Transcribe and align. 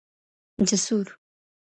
جسور 0.67 1.05